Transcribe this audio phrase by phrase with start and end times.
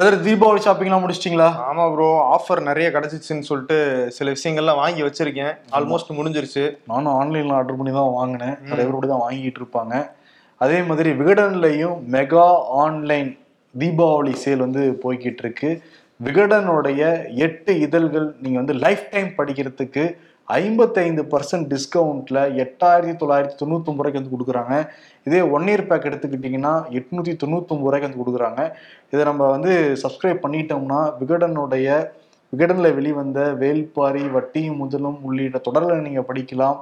[0.00, 1.48] Brother Deepavali ஷாப்பிங்லாம் முடிச்சிட்டிங்களா?
[1.70, 3.76] ஆமா bro offer நிறைய கிடைச்சிச்சுன்னு சொல்லிட்டு
[4.16, 5.50] சில விஷயங்கள்லாம் வாங்கி வச்சிருக்கேன்.
[5.76, 6.62] ஆல்மோஸ்ட் முடிஞ்சிருச்சு.
[6.90, 8.54] நானும் ஆன்லைன்ல ஆர்டர் பண்ணி தான் வாங்கினேன்.
[8.68, 9.94] நிறைய பேர் கூட தான் வாங்கிட்டு இருப்பாங்க.
[10.64, 12.46] அதே மாதிரி விகடன்லையும் மெகா
[12.84, 13.30] ஆன்லைன்
[13.74, 15.70] தீபாவளி சேல் வந்து போய்கிட்டு இருக்கு.
[16.28, 17.02] விகடனுடைய
[17.48, 20.06] எட்டு இதழ்கள் நீங்க வந்து லைஃப் டைம் படிக்கிறதுக்கு
[20.58, 24.88] ஐம்பத்தைந்து பர்சன்ட் டிஸ்கவுண்ட்ல எட்டாயிரத்தி தொள்ளாயிரத்தி தொண்ணூத்தொம்பது ரூபாய்க்கு வந்து கொடுக்குறாங்க.
[25.24, 28.72] இதே ஒன் இயர் பேக் எடுத்துக்கிட்டிங்கன்னா எட்நூத்தி தொண்ணூத்தொம்பது ரூபாய்க்கு வந்து கொடுக்குறாங்க.
[29.10, 32.08] இதை நம்ம வந்து சப்ஸ்கிரைப் பண்ணிட்டோம்னா விகடனுடைய
[32.52, 36.78] விகடனில் வெளிவந்த வேல்பாரி வட்டியும் முதலும் உள்ளிட்ட தொடர்களை நீங்கள் படிக்கலாம்.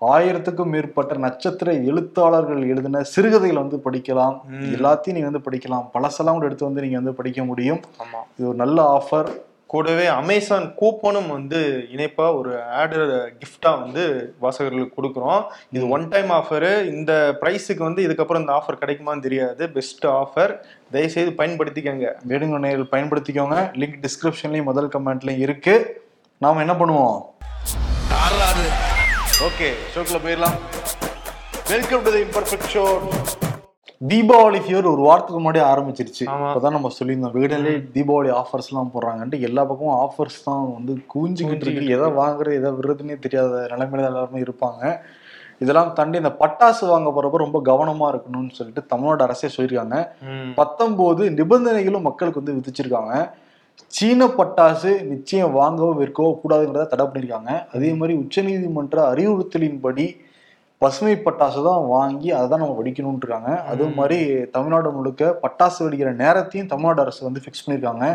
[0.00, 4.36] ஆயிரத்துக்கும் மேற்பட்ட நட்சத்திர எழுத்தாளர்கள் எழுதின சிறுகதைகளை வந்து படிக்கலாம்.
[4.76, 5.84] எல்லாத்தையும் நீங்க வந்து படிக்கலாம்.
[5.94, 7.80] பழசெல்லாம் கூட எடுத்து வந்து நீங்க வந்து படிக்க முடியும்.
[7.98, 8.20] ஆமா.
[8.38, 9.30] இது ஒரு நல்ல ஆஃபர்
[9.72, 11.60] கூடவே அமேசான் கூப்பனும் வந்து
[11.94, 12.50] இணைப்பா ஒரு
[12.80, 12.98] ஆடு
[13.40, 14.02] கிஃப்டா வந்து
[14.42, 15.42] வாசகர்களுக்கு கொடுக்குறோம்.
[15.76, 17.12] இது ஒன் டைம் ஆஃபரு இந்த
[17.42, 19.62] ப்ரைஸுக்கு வந்து இதுக்கப்புறம் இந்த ஆஃபர் கிடைக்குமான்னு தெரியாது.
[19.76, 20.52] பெஸ்ட் ஆஃபர்
[20.96, 22.08] தயவுசெய்து பயன்படுத்திக்கங்க.
[22.66, 23.58] நேரில் பயன்படுத்திக்கோங்க.
[23.82, 25.76] லிங்க் டிஸ்கிரிப்ஷன்லயும் முதல் கமெண்ட்லயும் இருக்கு.
[26.44, 27.18] நாம என்ன பண்ணுவோம்?
[29.48, 30.58] ஓகே ஷோக்குள்ள போயிடலாம்.
[31.74, 32.84] Welcome to the imperfect show
[34.10, 36.24] Deepavali fear ஒரு வாரத்துக்கு முன்னாடி ஆரம்பிச்சிருச்சு.
[36.34, 37.34] அப்பதான் நம்ம சொல்லியிருந்தோம்.
[37.38, 41.92] வீடியோலே தீபாவளி ஆஃபர்ஸ் எல்லாம் போடுறாங்கன்ட்டு எல்லா பக்கமும் ஆஃபர்ஸ் தான் வந்து கூஞ்சிக்கிட்டு இருக்கு.
[41.96, 44.80] எதை வாங்குறது எதை விடுறதுன்னே தெரியாத நிலைமையில எல்லாருமே இருப்பாங்க.
[45.62, 49.98] இதெல்லாம் தாண்டி இந்த பட்டாசு வாங்க போறப்ப ரொம்ப கவனமா இருக்கணும்னு சொல்லிட்டு தமிழ்நாடு அரசே சொல்லியிருக்காங்க.
[50.60, 53.14] பத்தொன்பது நிபந்தனைகளும் மக்களுக்கு வந்து விதிச்சிருக்காங்க.
[53.96, 57.52] சீன பட்டாசு நிச்சயம் வாங்கவோ விற்கவோ கூடாதுங்கிறத தடை பண்ணியிருக்காங்க.
[57.74, 60.06] அதே மாதிரி உச்சநீதிமன்ற அறிவுறுத்தலின்படி
[60.82, 64.18] பசுமை பட்டாசு தான் வாங்கி அதை தான் நம்ம வெடிக்கணும்னு இருக்காங்க அதே மாதிரி
[64.54, 68.06] தமிழ்நாடு முழுக்க பட்டாசு வெடிக்கிற நேரத்தையும் தமிழ்நாடு அரசு வந்து ஃபிக்ஸ் பண்ணியிருக்காங்க.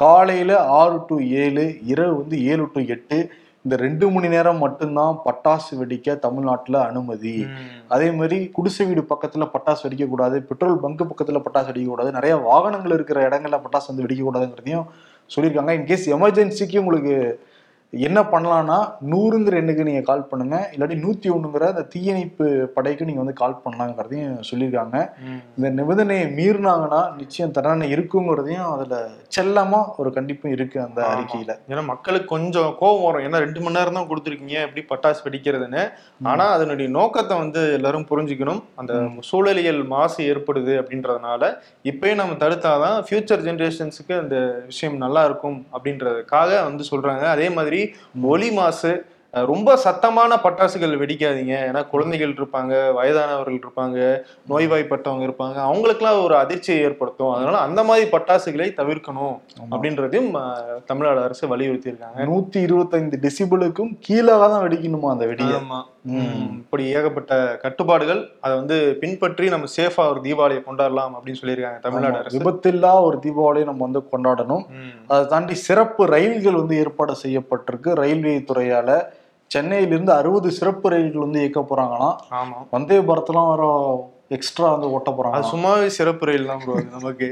[0.00, 3.18] காலையில ஆறு டு ஏழு இரவு வந்து ஏழு டு எட்டு
[3.64, 7.34] இந்த ரெண்டு மணி நேரம் மட்டும்தான் பட்டாசு வெடிக்க தமிழ்நாட்டுல அனுமதி.
[7.94, 12.34] அதே மாதிரி குடிசை வீடு பக்கத்துல பட்டாசு வெடிக்க கூடாது பெட்ரோல் பங்க் பக்கத்துல பட்டாசு வெடிக்க கூடாது நிறைய
[12.48, 14.86] வாகனங்கள் இருக்கிற இடங்கள்ல பட்டாசு வந்து வெடிக்க கூடாதுங்கிறதையும்
[15.30, 17.14] சொல்லியிருக்காங்க இன்கேஸ் எமர்ஜென்சிக்கு உங்களுக்கு
[17.92, 18.76] என்ன பண்ணலாம்னா
[19.12, 20.56] நூறுங்கிற எண்ணுக்கு நீங்க கால் பண்ணுங்க.
[20.74, 24.96] இல்லாட்டி நூத்தி ஒண்ணுங்கிற அந்த தீயணைப்பு படைக்கு நீங்க வந்து கால் பண்ணலாங்கிறதையும் சொல்லியிருக்காங்க.
[25.56, 31.00] இந்த நிபந்தனையை மீறினாங்கன்னா நிச்சயம் தண்டனை இருக்குங்கிறதையும் அதுல செல்லமா ஒரு கண்டிப்பும் இருக்கு அந்த.
[31.14, 31.56] அறிக்கையில.
[31.70, 33.24] ஏன்னா மக்களுக்கு கொஞ்சம் கோவம் வரும்.
[33.28, 35.82] ஏன்னா ரெண்டு மணி நேரம் தான் கொடுத்துருக்கீங்க எப்படி பட்டாசு வெடிக்கிறதுன்னு.
[36.32, 38.62] ஆனா அதனுடைய நோக்கத்தை வந்து எல்லாரும் புரிஞ்சுக்கணும்.
[38.82, 38.92] அந்த
[39.30, 41.52] சூழலியல் மாசு ஏற்படுது அப்படின்றதுனால
[41.92, 47.26] இப்பயும் நம்ம தடுத்தாதான் ஃபியூச்சர் ஜென்ரேஷன்ஸுக்கு அந்த விஷயம் நல்லா இருக்கும் அப்படின்றதுக்காக வந்து சொல்றாங்க.
[47.36, 47.79] அதே மாதிரி
[48.23, 51.54] ஒலி மாசு அஹ், ரொம்ப சத்தமான பட்டாசுகள் வெடிக்காதீங்க.
[51.68, 53.98] ஏன்னா குழந்தைகள் இருப்பாங்க வயதானவர்கள் இருப்பாங்க
[54.52, 55.58] நோய்வாய்ப்பட்டவங்க இருப்பாங்க.
[55.68, 57.32] அவங்களுக்குலாம் ஒரு அதிர்ச்சியை ஏற்படுத்தும்.
[57.34, 59.36] அதனால அந்த மாதிரி பட்டாசுகளை தவிர்க்கணும்
[59.72, 60.30] அப்படின்றதையும்
[60.90, 65.54] தமிழ்நாடு அரசு வலியுறுத்தி இருக்காங்க நூத்தி இருபத்தைந்து டெசிபிளுக்கும் கீழே தான் வெடிக்கணுமா அந்த வெடியை?
[65.60, 65.80] ஆமா.
[66.10, 72.20] ம், இப்படி ஏகப்பட்ட கட்டுப்பாடுகள் அதை வந்து பின்பற்றி நம்ம சேஃபா ஒரு தீபாவளியை கொண்டாடலாம் அப்படின்னு சொல்லியிருக்காங்க தமிழ்நாடு
[72.20, 72.36] அரசு.
[72.36, 74.64] விபத்தில்லா ஒரு தீபாவளியை நம்ம வந்து கொண்டாடணும்.
[75.10, 77.92] அதை தாண்டி சிறப்பு ரயில்கள் வந்து ஏற்பாடு செய்யப்பட்டிருக்கு.
[78.02, 78.90] ரயில்வே துறையால
[79.50, 82.16] சென்னையிலிருந்து அறுபது சிறப்பு ரயில்கள் வந்து இயக்க போறாங்களாம்.
[82.70, 83.62] வந்தே பாரத்லாம் வர
[84.36, 87.28] எக்ஸ்ட்ரா வந்து ஓட்ட அது போறாங்க சும்மாவே சிறப்பு ரயில் தான் ப்ரோ நமக்கு.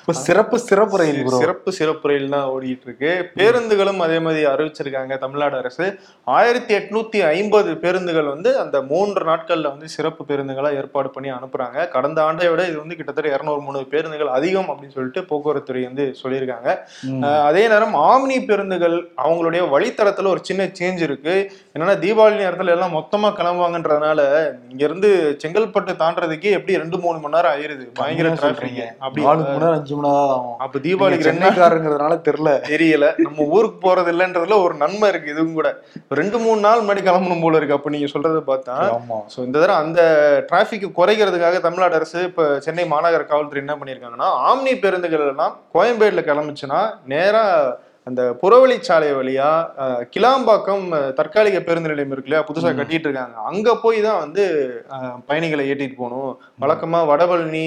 [0.00, 1.18] இப்ப சிறப்பு சிறப்பு ரயில்.
[1.42, 5.16] சிறப்பு சிறப்பு ரயில் தான் ஓடிட்டு இருக்கு பேருந்துகளும் அதே மாதிரி அறிவிச்சிருக்காங்க.
[5.24, 5.86] தமிழ்நாடு அரசு
[6.36, 11.88] ஆயிரத்தி எட்நூத்தி ஐம்பது பேருந்துகள் வந்து அந்த மூன்று நாட்கள்ல வந்து சிறப்பு பேருந்துகளா ஏற்பாடு பண்ணி அனுப்புறாங்க.
[11.96, 16.06] கடந்த ஆண்டை விட இது வந்து கிட்டத்தட்ட இருநூறு மூணு பேருந்துகள் அதிகம் அப்படின்னு சொல்லிட்டு போக்குவரத்து துறை வந்து
[16.22, 16.68] சொல்லியிருக்காங்க.
[17.48, 21.36] அதே நேரம் ஆம்னி பேருந்துகள் அவங்களுடைய வழித்தடத்துல ஒரு சின்ன சேஞ்ச் இருக்கு.
[21.74, 24.20] என்னன்னா தீபாவளி நேரத்துல எல்லாம் மொத்தமா கிளம்புவாங்கன்றதுனால
[24.72, 25.10] இங்க இருந்து
[25.42, 27.84] செங்கல்பட்டு தாண்டறதுக்கே எப்படி ரெண்டு மூணு மணி நேரம் ஆயிருது?
[27.98, 28.82] பயங்கர சொல்றீங்க.
[29.04, 30.56] அப்படி நாலு மணி நேரம் அஞ்சு மணி நேரம் ஆகும்.
[30.64, 32.52] அப்ப தீபாவளிக்கு ரெண்டு நாள் சென்னைக்காரங்கிறதுனால தெரியல.
[32.72, 33.06] தெரியல.
[33.26, 35.68] நம்ம ஊருக்கு போறது இல்லைன்றதுல ஒரு நன்மை இருக்கு இதுவும் கூட.
[36.20, 38.76] ரெண்டு மூணு நாள் முன்னாடி கிளம்பணும் போல இருக்கு அப்ப நீங்க சொல்றத பார்த்தா.
[39.34, 40.00] ஸோ இந்த தடவை அந்த
[40.50, 46.82] டிராஃபிக் குறைக்கிறதுக்காக தமிழ்நாடு அரசு இப்போ சென்னை மாநகர காவல்துறை என்ன பண்ணியிருக்காங்கன்னா ஆம்னி பேருந்துகள் எல்லாம் கோயம்பேடுல கிளம்புச்சுன்னா
[47.14, 47.44] நேரா
[48.06, 49.48] அந்த புறவழிச்சாலை வழியா
[50.14, 50.86] கிளாம்பாக்கம்
[51.18, 52.46] தற்காலிக பேருந்து நிலையம் இருக்கு இல்லையா?
[52.48, 54.44] புதுசா கட்டிட்டு இருக்காங்க அங்க போய் தான் வந்து
[55.28, 56.32] பயணிகளை ஏற்றிட்டு போகணும்.
[56.62, 57.66] வழக்கமா வடபழனி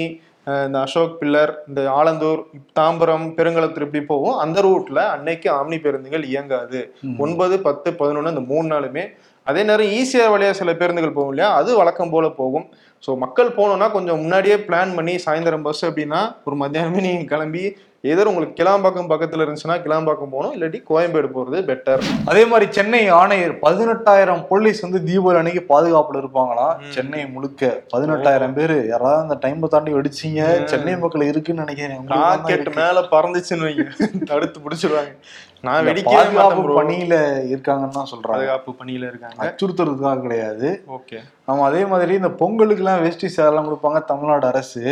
[0.66, 2.42] இந்த அசோக் பில்லர் இந்த ஆலந்தூர்
[2.78, 4.36] தாம்பரம் பெருங்களத்தூர் இப்படி போகும்.
[4.42, 6.80] அந்த ரூட்ல அன்னைக்கு ஆம்னி பேருந்துகள் இயங்காது.
[7.24, 9.04] ஒன்பது பத்து பதினொன்று இந்த மூணு நாளுமே.
[9.46, 11.48] அதே நேரம் ஈஸியாக வழியா சில பேருந்துகள் போகும் இல்லையா?
[11.58, 12.66] அது வழக்கம் போல போகும்.
[13.04, 17.64] ஸோ மக்கள் போகணும்னா கொஞ்சம் முன்னாடியே பிளான் பண்ணி சாயந்தரம் பஸ் அப்படின்னா ஒரு மத்தியானமே நீங்க கிளம்பி
[18.06, 23.58] எதர் உங்களுக்கு கிளாம்பாக்கம் பக்கத்துல இருந்துச்சுன்னா கிளாம்பாக்கம் போகணும் இல்லாட்டி கோயம்பேடு போறது பெட்டர் அதே மாதிரி சென்னை ஆணையர்
[23.58, 26.76] பதினெட்டாயிரம் போலீஸ் வந்து தீபாவளி அன்னைக்கு பாதுகாப்புல இருப்பாங்களாம்.
[26.88, 28.86] சென்னை முழுக்க பதினெட்டாயிரம் பேரு.
[28.88, 30.64] யாராவது அந்த டைம் தாண்டி வெடிச்சீங்க.
[30.64, 32.08] சென்னை மக்கள் இருக்குன்னு நினைக்கிறேன்.
[32.08, 32.74] ராக்கெட்.
[32.74, 33.84] மேல பறந்துச்சுன்னு வைங்க.
[34.24, 35.16] தடுத்து பிடிச்சிருவாங்க.
[35.62, 36.80] நான் bro.
[36.80, 37.14] பணியில
[37.52, 38.26] இருக்காங்கன்னு தான் சொல்றாங்க.
[38.26, 39.36] பாதுகாப்பு பணியில இருக்காங்க.
[39.38, 40.84] அச்சுறுத்துறதுக்காக கிடையாது.
[40.88, 41.18] ஓகே.
[41.48, 44.82] ஆமா அதே மாதிரி இந்த பொங்கலுக்கு எல்லாம் வேஷ்டி சேரெல்லாம் கொடுப்பாங்க தமிழ்நாடு அரசு.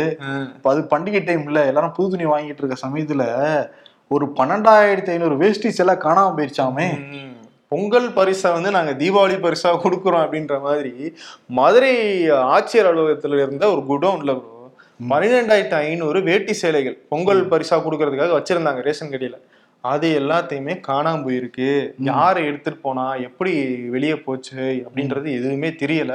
[0.55, 3.23] இப்ப அது பண்டிகை டைம்ல எல்லாரும் புது துணி வாங்கிட்டு இருக்க சமயத்துல
[4.11, 6.87] ஒரு பன்னெண்டாயிரத்தி ஐநூறு வேஷ்டி சிலை காணாம போயிருச்சாமே.
[7.71, 10.93] பொங்கல் பரிசா வந்து நாங்க தீபாவளி பரிசா கொடுக்குறோம் அப்படின்ற மாதிரி
[11.59, 11.93] மதுரை
[12.55, 14.33] ஆட்சியர் அலுவலகத்துல இருந்த ஒரு குடோன்ல
[14.99, 19.35] பன்னிரெண்டாயிரத்தி ஐநூறு வேட்டி சேலைகள் பொங்கல் பரிசா கொடுக்கறதுக்காக வச்சிருந்தாங்க ரேஷன் கடையில.
[19.91, 21.69] அது எல்லாத்தையுமே காணாம போயிருக்கு.
[22.09, 23.53] யாரு எடுத்துட்டு போனா எப்படி
[23.95, 26.13] வெளியே போச்சு அப்படின்றது எதுவுமே தெரியல.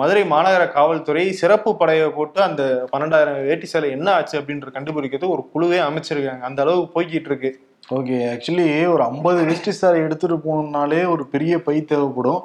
[0.00, 2.62] மதுரை மாநகர காவல்துறை சிறப்பு படையை போட்டு அந்த
[2.92, 6.48] பன்னெண்டாயிரம் வேட்டி சேலை என்ன ஆச்சு அப்படின்ற கண்டுபிடிக்கிறது ஒரு குழுவே அமைச்சிருக்காங்க.
[6.50, 7.52] அந்த அளவுக்கு போய்கிட்டு இருக்கு.
[7.96, 12.42] ஓகே ஆக்சுவலி ஒரு ஐம்பது வேஷ்டி சாரி எடுத்துட்டு போகணும்னாலே ஒரு பெரிய பை தேவைப்படும்.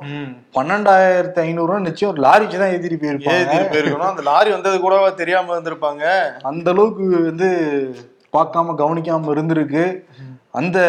[0.58, 3.42] பன்னெண்டாயிரத்தி ஐநூறு நிச்சயம் ஒரு லாரிக்கு தான் ஏத்திட்டு போயிருப்பாங்க.
[3.42, 4.12] ஏத்திட்டு போயிருக்கணும்.
[4.14, 6.06] அந்த லாரி வந்தது கூட தெரியாம இருந்திருப்பாங்க
[6.52, 7.50] அந்த அளவுக்கு வந்து
[8.38, 9.86] பார்க்காம கவனிக்காம இருந்திருக்கு.
[10.52, 10.80] அந்த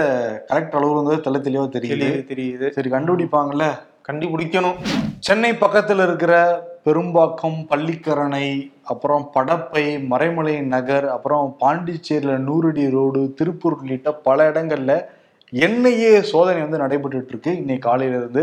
[0.52, 2.00] கரெக்ட் அளவு வந்து தெள்ள தெளிவா தெரியுது.
[2.00, 2.68] தெரியுது தெரியுது.
[2.70, 3.66] சரி கண்டுபிடிப்பாங்கல்ல?
[4.08, 4.76] கண்டுபிடிக்கணும்.
[5.18, 6.34] சென்னை பக்கத்துல இருக்கிற
[6.84, 8.46] பெரும்பாக்கம் பள்ளிக்கரணை
[8.82, 14.92] அப்புறம் படப்பை மறைமலை நகர் அப்புறம் பாண்டிச்சேரியில நூறடி ரோடு திருப்பூர் உள்ளிட்ட பல இடங்கள்ல
[15.52, 18.42] என்ஐஏ சோதனை வந்து நடைபெற்றுட்டு இருக்கு இன்னைக்கு காலையில இருந்து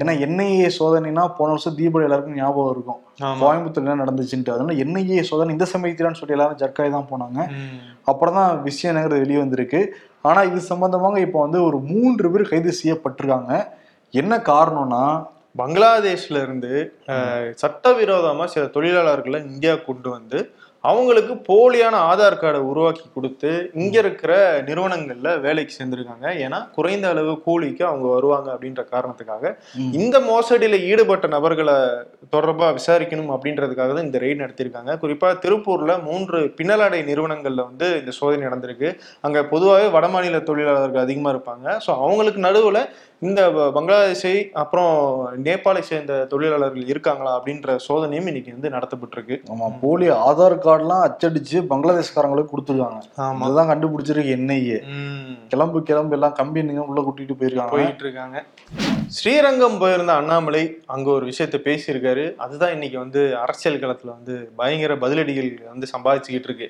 [0.00, 3.00] ஏன்னா என்ஐஏ சோதனைனா போன வருஷம் தீபாவளி எல்லாருக்கும் ஞாபகம் இருக்கும்.
[3.24, 3.38] ஆமா.
[3.42, 4.54] கோயம்புத்தூர்ல என்ன நடந்துச்சுன்ட்டு.
[4.54, 7.40] அதனால என்ஐஏ சோதனை இந்த சமயத்திலான்னு சொல்லி எல்லாரும் ஜர்க்காய் தான் போனாங்க.
[8.04, 9.80] அப்புறம் தான் விஷயங்கிறது வெளியே வந்திருக்கு.
[10.22, 13.52] ஆனா இது சம்பந்தமாக இப்போ வந்து ஒரு மூன்று பேர் கைது செய்யப்பட்டிருக்காங்க.
[14.14, 15.04] என்ன காரணம்னா
[15.58, 16.72] பங்களாதேஷ்ல இருந்து
[17.62, 20.38] சட்டவிரோதமா சில தொழிலாளர்களை இந்தியா கொண்டு வந்து
[20.90, 23.50] அவங்களுக்கு போலியான ஆதார் கார்டை உருவாக்கி கொடுத்து
[23.82, 24.32] இங்க இருக்கிற
[24.68, 26.26] நிறுவனங்கள்ல வேலைக்கு சேர்ந்திருக்காங்க.
[26.44, 29.52] ஏன்னா குறைந்த அளவு கூலிக்கு அவங்க வருவாங்க அப்படின்ற காரணத்துக்காக.
[30.00, 31.76] இந்த மோசடியில ஈடுபட்ட நபர்களை
[32.34, 34.92] தொடர்பா விசாரிக்கணும் அப்படின்றதுக்காக தான் இந்த ரெய்ட் நடத்தியிருக்காங்க.
[35.04, 38.90] குறிப்பா திருப்பூர்ல மூன்று பின்னலாடை நிறுவனங்கள்ல வந்து இந்த சோதனை நடந்திருக்கு.
[39.28, 41.66] அங்க பொதுவாகவே வடமாநில தொழிலாளர்கள் அதிகமா இருப்பாங்க.
[41.86, 42.80] ஸோ அவங்களுக்கு நடுவுல
[43.26, 43.40] இந்த
[43.74, 44.32] பங்களாதேஷை
[44.62, 44.94] அப்புறம்
[45.44, 49.36] நேபாளை சேர்ந்த தொழிலாளர்கள் இருக்காங்களா அப்படின்ற சோதனையும் இன்னைக்கு வந்து நடத்தப்பட்டிருக்கு.
[49.52, 53.00] ஆமா போலி ஆதார் கார்டுலாம் அச்சடிச்சு பங்களாதேஷ்காரங்களுக்கு கொடுத்துருக்காங்க.
[53.44, 54.78] அதுதான் கண்டுபிடிச்சிருக்கு என்ஐஏ.
[55.52, 57.74] கிளம்பு கிளம்பு எல்லாம் கம்பெனிங்க உள்ள கூட்டிட்டு போயிருக்காங்க.
[57.76, 58.44] போயிட்டு இருக்காங்க
[59.16, 62.26] ஸ்ரீரங்கம் போயிருந்த அண்ணாமலை அங்க ஒரு விஷயத்த பேசியிருக்காரு.
[62.44, 66.68] அதுதான் இன்னைக்கு வந்து அரசியல் களத்துல வந்து பயங்கர பதிலடிகள் வந்து சம்பாதிச்சுக்கிட்டு இருக்கு.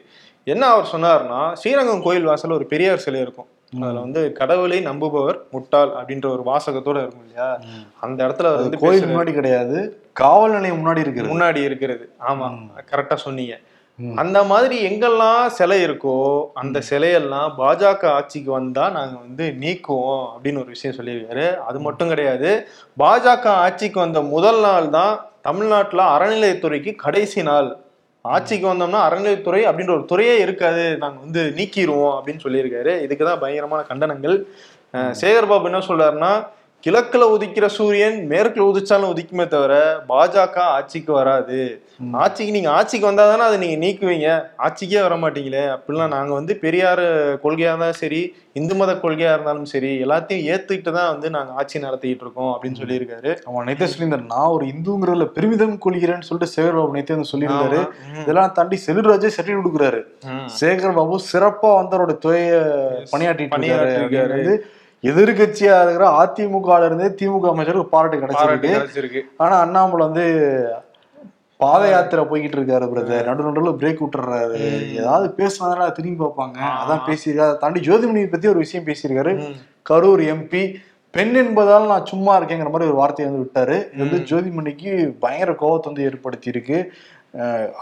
[0.55, 3.49] என்ன அவர் சொன்னார்னா ஸ்ரீரங்கம் கோயில் வாசல்ல ஒரு பெரியார் சிலை இருக்கும்.
[3.83, 7.61] அதுல வந்து கடவுளை நம்புபவர் முட்டாள் அப்படின்ற ஒரு வாசகத்தோட இருக்கும் இல்லையா?
[8.01, 9.07] அந்த இடத்துல வந்து கோயில்.
[9.07, 10.03] முன்னாடி கிடையாது.
[10.13, 11.33] காவல் நிலையம் முன்னாடி இருக்கிறது.
[11.35, 12.05] முன்னாடி இருக்கிறது.
[12.29, 12.49] ஆமா
[12.93, 13.61] கரெக்டா சொன்னீங்க.
[13.99, 20.65] அந்த மாதிரி எங்கெல்லாம் சிலை இருக்கோ அந்த சிலையெல்லாம் பாஜக ஆட்சிக்கு வந்தா நாங்க வந்து நீக்குவோம் அப்படின்னு ஒரு
[20.67, 21.57] விஷயம் சொல்லியிருக்காரு.
[21.57, 22.67] அது மட்டும் கிடையாது.
[22.99, 27.69] பாஜக ஆட்சிக்கு வந்த முதல் நாள் தான் தமிழ்நாட்டுல அறநிலையத்துறைக்கு கடைசி நாள்.
[28.33, 30.85] ஆட்சிக்கு வந்தோம்னா அறநிலையத்துறை அப்படின்ற ஒரு துறையே இருக்காது.
[31.03, 32.93] நாங்க வந்து நீக்கிடுவோம் அப்படின்னு சொல்லியிருக்காரு.
[33.07, 34.37] இதுக்கு தான் பயங்கரமான கண்டனங்கள்.
[34.95, 36.33] சேகர்பாபு சேகர் பாபு என்ன சொல்றாருன்னா
[36.85, 39.75] கிழக்குல உதிக்கிற சூரியன் மேற்குல உதிச்சாலும் உதிக்குமே தவிர
[40.09, 41.59] பாஜக ஆட்சிக்கு வராது.
[42.23, 44.29] ஆட்சிக்கு நீங்க ஆட்சிக்கு வந்தா தானே அதை நீங்க நீக்குவீங்க.
[44.65, 45.63] ஆட்சிக்கே வர மாட்டீங்களே.
[45.75, 47.03] அப்படிலாம் நாங்க வந்து பெரியார்
[47.45, 48.21] கொள்கையா இருந்தாலும் சரி
[48.61, 53.33] இந்து மத கொள்கையா இருந்தாலும் சரி எல்லாத்தையும் ஏத்துக்கிட்டு தான் வந்து நாங்க ஆட்சி நடத்திட்டு இருக்கோம் அப்படின்னு சொல்லியிருக்காரு.
[53.49, 57.81] அவன் நேத்தே சொல்லியிருந்தாரு நான் ஒரு இந்துங்கிறதுல பெருமிதம் கொள்கிறேன்னு சொல்லிட்டு சேகர் பாபு நேத்தே வந்து சொல்லியிருந்தாரு.
[58.23, 60.03] இதெல்லாம் தாண்டி செல்வராஜே சர்டிஃபிகேட் கொடுக்குறாரு.
[60.61, 63.53] சேகர் பாபு சிறப்பா வந்து அவரோட துறைய இருக்காரு.
[63.57, 64.41] பணியாற்றிருக்காரு.
[65.11, 69.23] எதிர்கட்சியா இருக்கிற அதிமுக இருந்தே திமுக அமைச்சருக்கு பாராட்டு கிடைச்சிருக்கு.
[69.37, 70.27] ஆனா அண்ணாமலை வந்து
[71.61, 74.59] பாத யாத்திரை போய்கிட்டு இருக்காரு பிரதர் நடு நடுவில் பிரேக் விட்டுறாரு.
[75.01, 76.59] ஏதாவது பேசினதால திரும்பி பார்ப்பாங்க.
[76.81, 77.49] அதான் பேசியிருக்காரு.
[77.49, 79.33] அதை தாண்டி ஜோதிமணியை பத்தி ஒரு விஷயம் பேசியிருக்காரு.
[79.91, 80.63] கரூர் எம்பி
[81.15, 83.77] பெண் என்பதால் நான் சும்மா இருக்கேங்கிற மாதிரி ஒரு வார்த்தையை வந்து விட்டாரு.
[83.95, 84.93] இது வந்து ஜோதிமணிக்கு
[85.25, 86.79] பயங்கர கோவத்தை வந்து ஏற்படுத்தி இருக்கு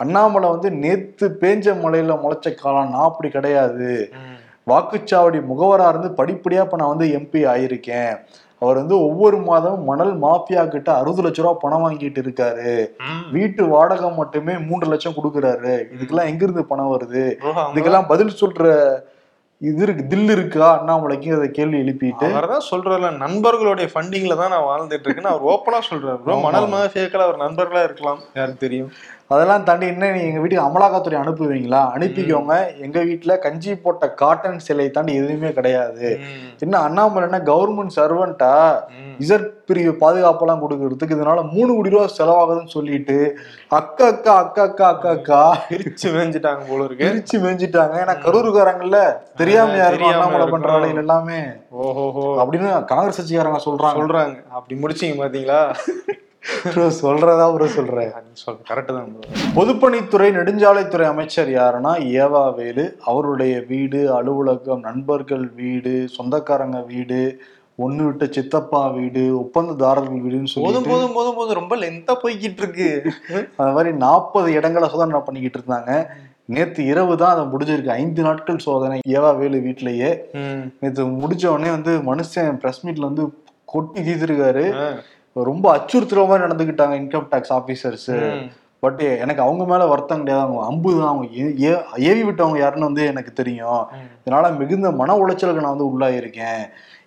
[0.03, 3.91] அண்ணாமலை வந்து நேத்து பேஞ்ச மலையில முளைச்ச காலம் நான் அப்படி கிடையாது.
[4.71, 8.15] வாக்குச்சாவடி முகவரா இருந்து படிப்படியா இப்ப நான் வந்து எம்பி ஆயிருக்கேன்.
[8.59, 12.75] அவர் வந்து ஒவ்வொரு மாதமும் மணல் மாஃபியா கிட்ட அறுபது லட்ச ரூபா பணம் வாங்கிட்டு இருக்காரு.
[13.31, 15.73] வீட்டு வாடகை மட்டுமே மூன்று லட்சம் கொடுக்குறாரு.
[15.95, 17.25] இதுக்கெல்லாம் எங்க இருந்து பணம் வருது?
[17.73, 18.71] இதுக்கெல்லாம் பதில் சொல்ற
[19.61, 20.69] இது இருக்கு தில் இருக்கா?
[20.79, 22.29] அண்ணாமலைக்கு அதை கேள்வி எழுப்பிட்டு.
[22.37, 26.39] அவர்தான் சொல்றாருல நண்பர்களுடைய ஃபண்டிங்ல தான் நான் வாழ்ந்துட்டு இருக்கேன்னு அவர் ஓப்பனா சொல்றாரு.
[26.47, 28.21] மணல் மாஃபியாக்கள் அவர் நண்பர்களா இருக்கலாம்.
[28.35, 28.91] யாருக்கு தெரியும்?
[29.33, 31.81] அதெல்லாம் தாண்டி என்ன நீங்க எங்க வீட்டுக்கு அமலாக்கத்துறை அனுப்புவீங்களா?
[31.95, 32.55] அனுப்பிக்கோங்க.
[32.79, 36.09] எங்க வீட்டுல கஞ்சி போட்ட காட்டன் சிலை தாண்டி எதுவுமே கிடையாது.
[36.61, 38.53] என்ன அண்ணாமலை என்ன கவர்மெண்ட் சர்வெண்டா
[38.97, 39.09] ம்.
[39.21, 43.17] இசட் பிரிவு பாதுகாப்பெல்லாம் கொடுக்கறதுக்கு இதனால மூணு கோடி ரூபா செலவாகுதுன்னு சொல்லிட்டு
[43.73, 47.07] அக்கா அக்கா அக்கா அக்கா அக்கா அக்கா பிரிச்சு மேஞ்சிட்டாங்க போல இருக்கு.
[47.07, 49.01] பிரிச்சு மேய்ஞ்சிட்டாங்க ஏன்னா கரூருக்காரங்கல்ல
[49.37, 50.77] தெரியாம யாரும் அண்ணாமலை பண்ற இருக்கும்.
[50.79, 51.41] வேலைகள் எல்லாமே.
[51.83, 52.27] ஓஹோஹோ.
[52.43, 53.99] அப்படின்னு காங்கிரஸ் கட்சிக்காரங்க சொல்றாங்க.
[53.99, 54.37] சொல்றாங்க.
[54.51, 55.61] அப்படி முடிச்சீங்க பாத்தீங்களா?
[56.67, 59.11] Bro, சொல்றதா ப்ரோ சொல்றேன் சொல் கரெக்ட் தான்.
[59.57, 62.85] பொதுப்பணித்துறை நெடுஞ்சாலைத்துறை அமைச்சர் யாருன்னா ஏவா வேலு.
[63.05, 67.21] அவருடைய வீடு அலுவலகம் நண்பர்கள் வீடு சொந்தக்காரங்க வீடு
[67.79, 72.89] ஒண்ணு விட்ட சித்தப்பா வீடு ஒப்பந்ததாரர்கள் வீடுன்னு போதும் சொல்லிட்டு போதும் போதும் போதும் ரொம்ப லென்த்தா போய்கிட்டு இருக்கு
[73.57, 75.93] அந்த மாதிரி நாற்பது இடங்களை சோதனை பண்ணிக்கிட்டு இருந்தாங்க.
[76.49, 77.97] நேத்து இரவு தான் அதை முடிஞ்சிருக்கு.
[77.97, 78.99] ஐந்து நாட்கள் சோதனை.
[79.11, 80.11] ஏவா வேலு வீட்லயே.
[80.41, 80.65] ம்.
[80.81, 83.25] நேத்து முடிச்ச உடனே வந்து மனுஷன் பிரஸ் மீட்ல வந்து
[83.69, 84.65] கொட்டி தீர்த்திருக்காரு.
[85.37, 88.47] ரொம்ப அச்சுறுத்துற மாதிரி நடந்துக்கிட்டாங்க இன்கம் டேக்ஸ் ஆபீசர்ஸ் ம்.
[88.83, 90.43] பட் எனக்கு அவங்க மேல வருத்தம் கிடையாது.
[90.43, 91.27] அவங்க அம்பு தான் அவங்க
[92.11, 93.83] ஏவி விட்டவங்க யாருன்னு வந்து எனக்கு தெரியும்.
[94.21, 96.63] இதனால மிகுந்த மன உளைச்சலுக்கு நான் வந்து உள்ளாயிருக்கேன்.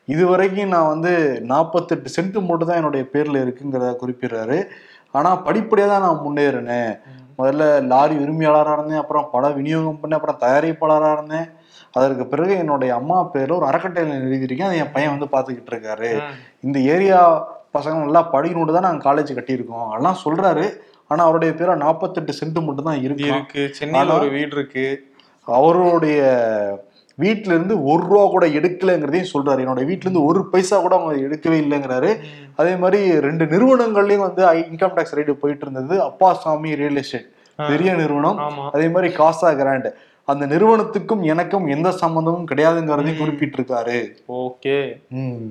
[0.07, 1.11] இது வரைக்கும் நான் வந்து
[1.45, 4.57] நாற்பத்தெட்டு சென்ட் மட்டும் தான் என்னுடைய பேர்ல இருக்குங்கிறத குறிப்பிடுறாரு.
[5.13, 6.91] ஆனா படிப்படியா தான் நான் முன்னேறினேன்.
[7.39, 9.01] முதல்ல லாரி உரிமையாளராக இருந்தேன்.
[9.01, 10.13] அப்புறம் பட விநியோகம் பண்ணேன்.
[10.13, 11.47] அப்புறம் தயாரிப்பாளராக இருந்தேன்.
[11.91, 16.09] அதற்கு பிறகு என்னுடைய அம்மா பேர்ல ஒரு அறக்கட்டையில எழுதியிருக்கேன் அதை என் பையன் வந்து பார்த்துக்கிட்டு இருக்காரு.
[16.59, 17.19] இந்த ஏரியா
[17.75, 19.87] பசங்க நல்லா படிக்கணும்னு தான் நாங்கள் காலேஜ் கட்டியிருக்கோம்.
[19.89, 20.65] அதெல்லாம் சொல்றாரு.
[21.07, 23.29] ஆனா அவருடைய பேர நாற்பத்தெட்டு சென்ட் மட்டும் தான் இருக்கு.
[23.31, 23.63] இருக்கு.
[23.71, 24.85] சென்னையில ஒரு வீடு இருக்கு.
[25.47, 26.19] அவருடைய
[27.23, 29.61] வீட்ல இருந்து ஒரு ரூபா கூட எடுக்கலைங்கிறதையும் சொல்றாரு.
[29.63, 32.09] என்னோட வீட்ல இருந்து ஒரு பைசா கூட அவங்க எடுக்கவே இல்லைங்கிறாரு.
[32.55, 35.95] அதே மாதிரி ரெண்டு நிறுவனங்கள்லயும் வந்து இன்கம் டேக்ஸ் ரைடு போயிட்டு இருந்தது.
[36.09, 37.29] அப்பாசாமி ரியல் எஸ்டேட்
[37.71, 38.39] பெரிய நிறுவனம்.
[38.71, 39.87] அதே மாதிரி காசா கிராண்ட்
[40.25, 43.19] அந்த நிறுவனத்துக்கும் எனக்கும் எந்த சம்பந்தமும் கிடையாதுங்கிறதையும்.
[43.19, 43.97] குறிப்பிட்டிருக்காரு.
[44.27, 44.77] ஓகே.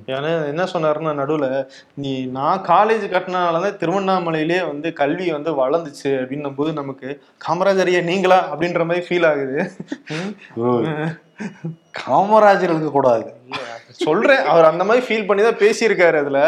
[0.06, 1.48] ஏன்னா என்ன சொன்னாருன்னா நடுவுல
[1.94, 7.08] நீ நான் காலேஜ் கட்டினாலதான் திருவண்ணாமலையிலே வந்து கல்வி வந்து வளர்ந்துச்சு அப்படின்னும் போது நமக்கு
[7.46, 8.40] காமராஜரியா நீங்களா?
[8.54, 9.58] அப்படின்ற மாதிரி ஃபீல் ஆகுது.
[12.04, 13.24] காமராஜர் இருக்க கூடாது
[14.02, 14.42] சொல்றேன்.
[14.44, 16.40] அவர் அந்த மாதிரி ஃபீல் பண்ணி தான் பேசியிருக்காரு அதுல.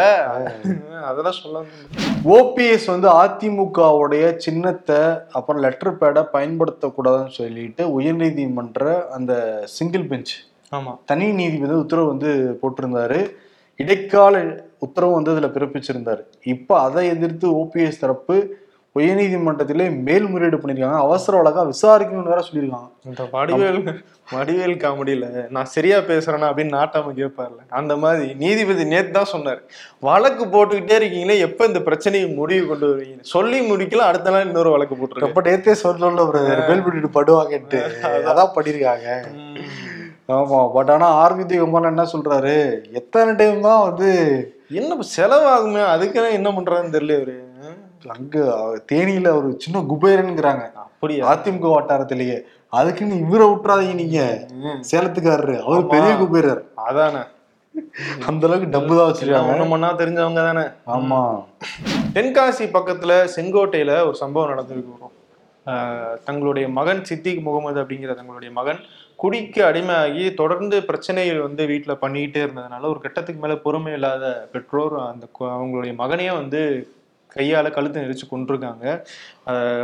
[1.01, 1.63] அதெல்லாம் சொல்ல
[2.23, 4.99] ஓபிஎஸ் வந்து அதிமுகவுடைய சின்னத்தை
[5.31, 10.33] அப்புறம் லெட்டர் பேடை பயன்படுத்தக்கூடாதுன்னு சொல்லிட்டு உயர்நீதிமன்ற அந்த சிங்கிள் பெஞ்ச்
[10.71, 10.97] ஆமா.
[11.05, 13.19] தனி நீதிபதி உத்தரவு வந்து போட்டிருந்தாரு.
[13.75, 16.23] இடைக்கால உத்தரவு வந்து அதுல பிறப்பிச்சிருந்தாரு.
[16.43, 18.35] இப்ப அதை எதிர்த்து ஓபிஎஸ் தரப்பு
[18.97, 22.89] உயர்நீதிமன்றத்திலே மேல்முறையீடு பண்ணிருக்காங்க அவசர வழக்கா விசாரிக்கணும்னு வேற சொல்லியிருக்காங்க.
[23.09, 23.79] இந்த வடிவேல்
[24.33, 25.25] வடிவேல் காமெடியில
[25.55, 26.47] நான் சரியா பேசுறேனா?
[26.49, 27.59] அப்படின்னு நாட்டாம கேட்பார்ல.
[27.79, 29.61] அந்த மாதிரி நீதிபதி நேத்து தான் சொன்னார்.
[30.07, 34.95] வழக்கு போட்டுக்கிட்டே இருக்கீங்களே எப்ப இந்த பிரச்சனையை முடிவு கொண்டு வருவீங்க சொல்லி முடிக்கல அடுத்த நாள் இன்னொரு வழக்கு
[34.95, 36.27] போட்டுருக்கேன் ரொம்ப நேத்தே சொல்லல
[36.69, 37.81] மேல் பண்ணிட்டு படுவாங்கன்ட்டு.
[38.29, 38.53] அதான்.
[38.57, 39.07] பண்ணிருக்காங்க
[40.35, 42.55] ஆமா பட் ஆனா ஆர்விதி குமார் என்ன சொல்றாரு?
[42.99, 44.09] எத்தனை டைம் தான் வந்து
[44.79, 47.35] என்ன செலவாகுமே அதுக்கு என்ன பண்றாருன்னு தெரியல இவரு
[48.05, 48.37] அங்க
[48.91, 50.71] தேனியில ஒரு சின்ன குபேரன்ங்கிறாங்க.
[50.75, 51.33] அப்படியா?
[51.33, 52.41] அதிமுக வட்டாரத்திலேயே.
[52.69, 54.47] அதுக்குன்னு இவரை விட்டுறாதீங்க நீங்க.
[54.91, 55.61] சேலத்துக்காரரு.
[55.61, 55.87] அவர்.
[55.87, 56.63] பெரிய குபேரர்.
[56.75, 57.19] அதானே.
[58.25, 59.51] அந்த அளவுக்கு டப்பு தான் வச்சிருக்காங்க.
[59.53, 60.61] ஒண்ணு மண்ணா தெரிஞ்சவங்க தானே.
[60.87, 61.43] ஆமா.
[62.13, 65.15] தென்காசி பக்கத்துல செங்கோட்டையில ஒரு சம்பவம் நடந்திருக்கு
[66.23, 68.79] தங்களுடைய மகன் சித்திக் முகமது அப்படிங்கிற தங்களுடைய மகன்
[69.15, 75.27] குடிக்கு அடிமையாகி தொடர்ந்து பிரச்சனைகள் வந்து வீட்டுல பண்ணிக்கிட்டே இருந்ததுனால ஒரு கட்டத்துக்கு மேல பொறுமை இல்லாத பெற்றோர் அந்த
[75.39, 76.91] அவங்களுடைய மகனையே வந்து
[77.31, 78.85] கையால கழுத்து நெரிச்சு கொண்டிருக்காங்க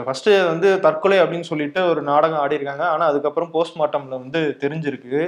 [0.06, 5.20] ஃபர்ஸ்ட் வந்து தற்கொலை அப்படின்னு சொல்லிட்டு ஒரு நாடகம் ஆடி இருக்காங்க ஆனா அதுக்கப்புறம் போஸ்ட்மார்ட்டம்ல வந்து தெரிஞ்சிருக்கு.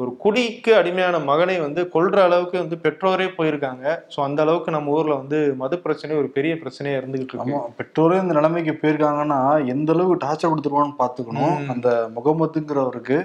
[0.00, 3.84] ஒரு குடிக்கு அடிமையான மகனை வந்து கொல்ற அளவுக்கு வந்து பெற்றோரே போயிருக்காங்க.
[4.14, 7.56] ஸோ அந்த அளவுக்கு நம்ம ஊர்ல வந்து மது பிரச்சனை ஒரு பெரிய பிரச்சனையா இருந்துகிட்டு இருக்கு.
[7.56, 9.40] ஆமா பெற்றோரே இந்த நிலைமைக்கு போயிருக்காங்கன்னா
[9.74, 11.68] எந்த அளவுக்கு டார்ச்சர் கொடுத்துருவான்னு பாத்துக்கணும் ம்.
[11.74, 11.88] அந்த
[12.18, 13.18] முகமதுங்கிறவருக்கு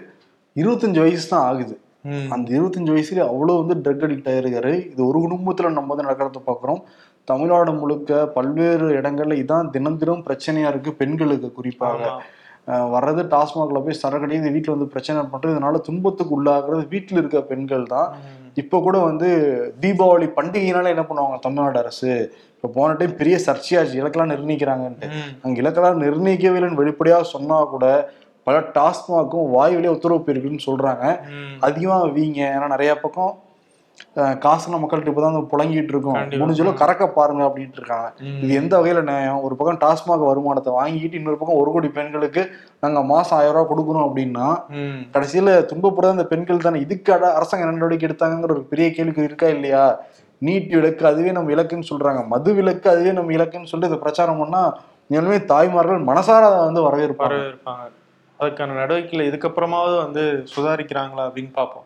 [0.56, 1.76] இருபத்தஞ்சு வயசு தான் ஆகுது.
[2.34, 4.72] அந்த இருபத்தஞ்சு வயசுல அவ்வளவு வந்து ட்ரக் அடிக்ட் ஆயிருக்காரு.
[4.92, 6.80] இது ஒரு குடும்பத்துல நம்ம வந்து நடக்கிறத பாக்குறோம்
[7.28, 12.02] தமிழ்நாடு முழுக்க பல்வேறு இடங்கள்ல இதான் தினம் தினம் பிரச்சனையா இருக்கு பெண்களுக்கு குறிப்பாக.
[12.92, 17.86] வர்றது டாஸ்மாக்ல போய் சரக்கடி இந்த வீட்டுல வந்து பிரச்சனை பண்றது இதனால துன்பத்துக்கு உள்ளாகிறது வீட்டுல இருக்க பெண்கள்
[17.86, 18.10] தான்.
[18.58, 19.30] இப்ப கூட வந்து
[19.80, 22.12] தீபாவளி பண்டிகைனால என்ன பண்ணுவாங்க தமிழ்நாடு அரசு?
[22.56, 25.08] இப்ப போன டைம் பெரிய சர்ச்சையாச்சு இலக்கெல்லாம் நிர்ணயிக்கிறாங்கன்ட்டு.
[25.44, 27.86] அங்க இலக்கெல்லாம் நிர்ணயிக்கவே இல்லைன்னு வெளிப்படையா சொன்னா கூட
[28.48, 31.06] பல டாஸ்மாக்கும் வாய் வழியா உத்தரவு போயிருக்குன்னு சொல்றாங்க.
[31.32, 31.58] ம்.
[31.60, 32.40] அதிகமா வீங்க.
[32.56, 33.32] ஏன்னா நிறைய பக்கம்
[34.46, 36.18] காசுல மக்கள்கிட்ட இப்பதான் புழங்கிட்டு இருக்கோம்.
[36.42, 38.08] முடிஞ்சளவு கறக்க பாருங்க அப்படின்ட்டு இருக்காங்க.
[38.44, 39.42] இது எந்த வகையில நியாயம்?
[39.42, 42.44] ஒரு பக்கம் டாஸ்மாக் வருமானத்தை வாங்கிட்டு இன்னொரு பக்கம் ஒரு கோடி பெண்களுக்கு
[42.84, 44.48] நாங்க மாசம் ஆயிரம் ரூபாய் கொடுக்கணும் அப்படின்னா.
[45.16, 46.80] கடைசியில துன்பப்படுறது அந்த பெண்கள் தானே.
[46.88, 49.84] இதுக்கு அரசாங்கம் என்ன நடவடிக்கை எடுத்தாங்கிற ஒரு பெரிய கேள்வி இருக்கா இல்லையா?
[50.42, 52.22] நீட் விலக்கு அதுவே நம்ம இலக்குன்னு சொல்றாங்க.
[52.28, 54.64] மது விலக்கு அதுவே நம்ம இலக்குன்னு சொல்லிட்டு இதை பிரச்சாரம் பண்ணா
[55.12, 57.36] உண்மையுமே தாய்மார்கள் மனசார வந்து வரவேற்பாங்க.
[57.36, 57.86] வரவேற்பாங்க.
[58.40, 60.24] அதுக்கான நடவடிக்கைகள் இதுக்கப்புறமாவது வந்து
[60.56, 61.86] சுதாரிக்கிறாங்களா அப்படின்னு பார்ப்போம்.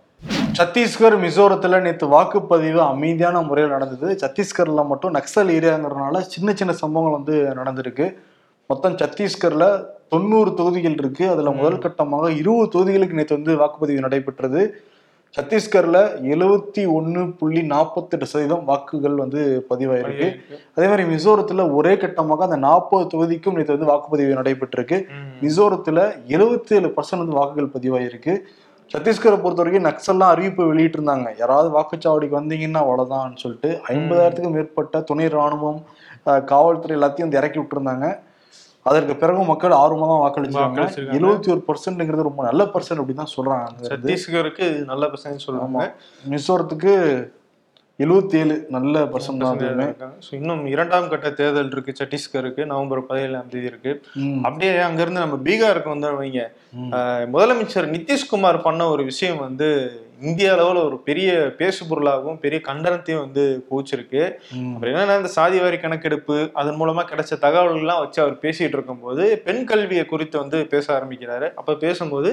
[0.58, 4.18] சத்தீஸ்கர் மிசோரத்துல நேற்று வாக்குப்பதிவு அமைதியான முறையில் நடந்தது.
[4.24, 8.16] சத்தீஸ்கர்ல மட்டும் நக்சல் ஏரியாங்கிறதுனால சின்ன சின்ன சம்பவங்கள் வந்து நடந்திருக்கு.
[8.68, 11.30] மொத்தம் சத்தீஸ்கர்ல தொண்ணூறு தொகுதிகள் இருக்கு.
[11.30, 14.84] அதுல முதல் கட்டமாக இருபது தொகுதிகளுக்கு நேற்று வந்து வாக்குப்பதிவு நடைபெற்றது.
[15.40, 20.28] சத்தீஸ்கர்ல எழுவத்தி ஒன்னு புள்ளி நாற்பத்தெட்டு சதவீதம் வாக்குகள் வந்து பதிவாயிருக்கு.
[20.76, 25.06] அதே மாதிரி மிசோரத்துல ஒரே கட்டமாக அந்த நாற்பது தொகுதிக்கும் நேற்று வந்து வாக்குப்பதிவு நடைபெற்றிருக்கு.
[25.42, 28.40] மிசோரத்துல எழுபத்தி ஏழு பர்சன்ட் வந்து வாக்குகள் பதிவாயிருக்கு.
[28.94, 35.28] சத்தீஸ்கரை பொறுத்த வரைக்கும் நக்சல்லாம் அறிவிப்பு வெளியிட்டு இருந்தாங்க யாராவது வாக்குச்சாவடிக்கு வந்தீங்கன்னா அவ்வளவுதான்னு சொல்லிட்டு ஐம்பதாயிரத்துக்கும் மேற்பட்ட துணை
[35.38, 35.80] ராணுவம்
[36.52, 38.08] காவல்துறை எல்லாத்தையும் வந்து இறக்கி விட்டுருந்தாங்க.
[38.90, 40.86] அதற்கு பிறகு மக்கள் ஆர்வமா தான் வாக்களிச்சாங்க.
[41.18, 43.88] எழுபத்தி ஒரு பர்சன்ட்ங்கிறது ரொம்ப நல்ல பர்சன்ட் அப்படின்னு தான் சொல்றாங்க.
[43.92, 45.88] சத்தீஸ்கருக்கு நல்ல பிரச்சனை சொல்லுவாங்க
[46.34, 46.94] மிசோரத்துக்கு
[48.00, 49.60] எழுபத்தி ஏழு நல்ல பர்சன்ட் தான்.
[50.20, 53.92] So, இன்னும் இரண்டாம் கட்ட தேர்தல் இருக்கு சத்தீஸ்கருக்கு நவம்பர் பதினேழாம் தேதி இருக்கு.
[54.44, 56.42] அப்படியே அங்கிருந்து நம்ம பீகாருக்கு வந்து வைங்க
[56.76, 56.90] ம்.
[56.96, 59.68] அஹ், முதலமைச்சர் நிதிஷ்குமார் பண்ண ஒரு விஷயம் வந்து
[60.22, 64.22] இந்திய அளவுல ஒரு பெரிய பேசு பொருளாகவும் பெரிய கண்டனத்தையும் வந்து போச்சிருக்கு.
[64.68, 70.06] அப்புறம் என்னன்னா இந்த சாதிவாரி கணக்கெடுப்பு அதன் மூலமா கிடைச்ச தகவல்கள்லாம் வச்சு அவர் பேசிட்டு இருக்கும்போது பெண் கல்வியை
[70.08, 72.32] குறித்து வந்து பேச ஆரம்பிக்கிறாரு அப்ப பேசும்போது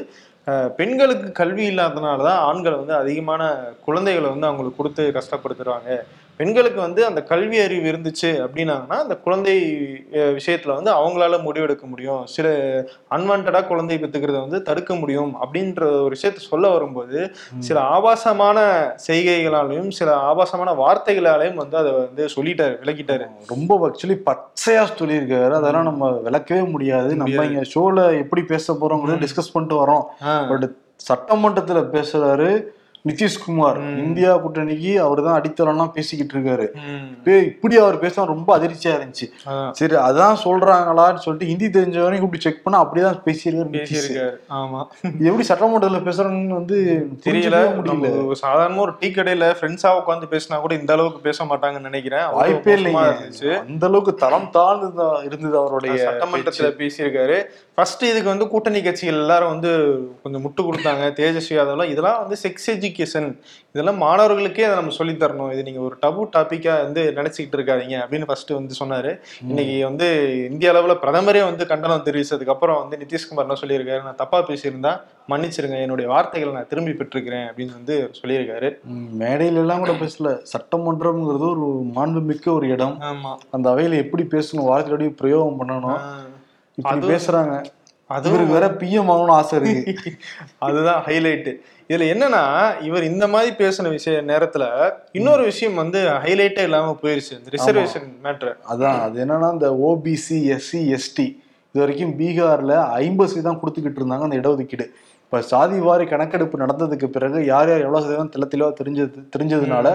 [0.78, 3.42] பெண்களுக்கு கல்வி இல்லாதனால தான் ஆண்கள் வந்து அதிகமான
[3.86, 5.90] குழந்தைகளை வந்து அவங்களுக்கு கொடுத்து கஷ்டப்படுத்துறாங்க.
[6.40, 9.56] பெண்களுக்கு வந்து அந்த கல்வி அறிவு இருந்துச்சு அப்படின்னாங்கன்னா அந்த குழந்தை
[10.38, 12.22] விஷயத்துல வந்து அவங்களால முடிவெடுக்க முடியும்.
[12.34, 12.48] சில
[13.10, 17.18] அன்வான்டா குழந்தை பெற்றுக்கிறத வந்து தடுக்க முடியும் அப்படின்ற ஒரு விஷயத்த சொல்ல வரும்போது
[17.58, 18.58] சில ஆபாசமான
[19.06, 23.26] செய்கைகளாலையும் சில ஆபாசமான வார்த்தைகளாலையும் வந்து அதை வந்து சொல்லிட்டாரு விளக்கிட்டாரு.
[23.46, 25.54] ரொம்ப ஆக்சுவலி பச்சையா சொல்லியிருக்காரு.
[25.60, 27.10] அதெல்லாம் நம்ம விளக்கவே முடியாது.
[27.16, 30.04] நம்ம இங்க ஷோல எப்படி பேச போறோங்கிறத டிஸ்கஸ் பண்ணிட்டு வரோம்
[30.50, 30.68] பட்
[31.10, 32.50] சட்டமன்றத்துல பேசுறாரு.
[33.08, 36.66] நிதிஷ்குமார் இந்தியா கூட்டணிக்கு அவர் தான் அடித்தளம்லாம் பேசிக்கிட்டு இருக்காரு.
[37.44, 39.26] இப்படி அவர் பேச ரொம்ப அதிர்ச்சியா இருந்துச்சு.
[39.72, 43.70] சரி அதான் சொல்றாங்களான்னு சொல்லிட்டு ஹிந்தி தெரிஞ்சவரையும் இப்படி செக் பண்ணா அப்படிதான் பேசியிருக்காரு.
[43.76, 44.36] பேசியிருக்காரு.
[44.50, 44.80] ஆமா.
[45.02, 47.56] எப்படி சட்டமன்றத்துல பேசுறாங்கன்னு வந்து தெரியல.
[47.78, 48.26] முடியல.
[48.26, 52.26] ஒரு சாதாரண ஒரு டீ கடையில ஃப்ரெண்ட்ஸா உட்காந்து பேசினா கூட இந்த அளவுக்கு பேச மாட்டாங்கன்னு நினைக்கிறேன்.
[52.32, 53.06] வாய்ப்பே இல்லைங்க.
[53.06, 53.58] இருந்துச்சு.
[53.58, 57.38] அந்த அளவுக்கு தரம் தாழ்ந்து இருந்தது அவருடைய சட்டமன்றத்துல பேசியிருக்காரு.
[57.74, 59.70] ஃபர்ஸ்ட் இதுக்கு வந்து கூட்டணி கட்சிகள் எல்லாரும் வந்து
[60.22, 61.04] கொஞ்சம் முட்டு கொடுத்தாங்க.
[61.20, 63.38] தேஜஸ்வி யாதவ்லாம் இதெல்லாம் வந்து செக்ஸ் எஜுகேஷன்
[63.72, 68.24] இதெல்லாம் மாணவர்களுக்கே அதை நம்ம சொல்லித் தரணும் இது நீங்க ஒரு டபு டாபிக்கா வந்து நினைச்சுக்கிட்டு இருக்காதீங்க அப்படின்னு
[68.24, 69.18] ஃபர்ஸ்ட் வந்து சொன்னாரு.
[69.48, 70.08] இன்னைக்கு வந்து
[70.50, 74.02] இந்திய அளவுல பிரதமரே வந்து கண்டனம் தெரிவிச்சதுக்கு அப்புறம் வந்து நிதிஷ்குமார் என்ன சொல்லியிருக்காரு?
[74.02, 75.80] நான் தப்பா பேசியிருந்தா மன்னிச்சிருங்க.
[75.80, 78.82] என்னுடைய வார்த்தைகளை நான் திரும்பி பெற்றிருக்கிறேன் அப்படின்னு வந்து சொல்லியிருக்காரு.
[78.82, 80.42] ம், மேடையில எல்லாம் கூட பேசல.
[80.52, 82.98] சட்டமன்றம்ங்கிறது ஒரு மாண்புமிக்க ஒரு இடம்.
[83.00, 83.36] ஆமா.
[83.50, 86.00] அந்த அவையில எப்படி பேசணும் வார்த்தையோடய பிரயோகம் பண்ணணும்?
[86.74, 87.62] இப்படி அதுவும்
[88.10, 89.92] இவருக்கு வேற பிஎம் ஆகணும்னு ஆசை இருக்கு.
[90.66, 91.50] அதுதான் ஹைலைட்
[91.90, 92.42] இதுல என்னன்னா
[92.80, 94.64] இவர் இந்த மாதிரி பேசின விஷய நேரத்துல
[95.12, 97.32] இன்னொரு விஷயம் வந்து ஹைலைட்டே இல்லாம போயிருச்சு.
[97.38, 101.26] இந்த ரிசர்வேஷன் மேட்ரு அதான் அது என்னன்னா இந்த ஓபிசி எஸ்சி எஸ்டி
[101.74, 104.86] இது வரைக்கும் பீகார்ல ஐம்பது சதவீதம் கொடுத்துக்கிட்டு இருந்தாங்க அந்த இடஒதுக்கீடு.
[105.24, 109.88] இப்ப சாதி வாரி கணக்கெடுப்பு நடந்ததுக்கு பிறகு யார் யார் எவ்வளவு சதவீதம் தெள்ள தெளிவா தெரிஞ்சது தெரிஞ்சதுனால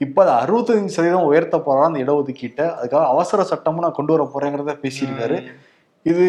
[0.00, 2.66] இப்ப அது அறுபத்தஞ்சு சதவீதம் உயர்த்த போறான் அந்த இடஒதுக்கீட்டை.
[2.78, 5.38] அதுக்காக அவசர சட்டமும் நான் கொண்டு வர போறேங்கிறத பேசியிருக்காரு.
[6.10, 6.24] இது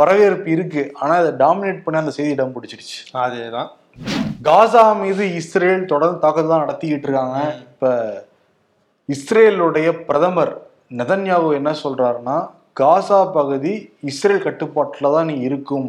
[0.00, 0.82] வரவேற்பு இருக்கு.
[1.02, 2.98] ஆனா இதை டாமினேட் பண்ணி அந்த செய்தி இடம் பிடிச்சிருச்சு.
[3.24, 3.70] அதேதான்.
[4.48, 7.38] காசா மீது இஸ்ரேல் தொடர்ந்து தாக்குதல் நடத்திக்கிட்டு இருக்காங்க.
[7.72, 7.92] இப்ப
[9.08, 10.52] இஸ்ரேலுடைய பிரதமர்
[11.00, 12.36] நெதன்யாகு என்ன சொல்றாருன்னா
[12.80, 13.72] காசா பகுதி
[14.10, 15.88] இஸ்ரேல் கட்டுப்பாட்டில் தான் நீ இருக்கும்.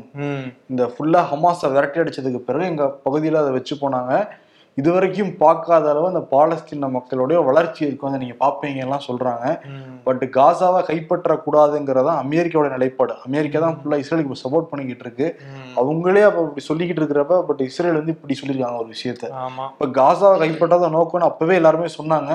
[0.71, 4.13] இந்த ஃபுல்லா ஹமாஸை விரட்டி அடிச்சதுக்கு பிறகு எங்க பகுதியில் அதை வச்சு போனாங்க.
[4.79, 9.45] இது வரைக்கும் பார்க்காத அளவு அந்த பாலஸ்தீன மக்களுடைய வளர்ச்சி இருக்கும் அதை நீங்க பார்ப்பீங்க எல்லாம் சொல்றாங்க.
[10.07, 13.13] பட் காசாவை கைப்பற்ற கூடாதுங்கிறதா அமெரிக்காவோட நிலைப்பாடு.
[13.27, 15.27] அமெரிக்கா தான் ஃபுல்லா இஸ்ரேலுக்கு சப்போர்ட் பண்ணிக்கிட்டு இருக்கு.
[15.81, 19.31] அவங்களே அப்ப இப்படி சொல்லிக்கிட்டு இருக்கிறப்ப பட் இஸ்ரேல் வந்து இப்படி சொல்லியிருக்காங்க ஒரு விஷயத்த.
[19.73, 22.31] இப்ப காசாவை கைப்பற்றாத நோக்கம்னு அப்பவே எல்லாருமே சொன்னாங்க.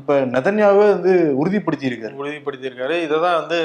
[0.00, 2.98] இப்ப நெதன்யாவே வந்து உறுதிப்படுத்தி இருக்காரு உறுதிப்படுத்தியிருக்காரு.
[3.06, 3.58] இதை தான் வந்து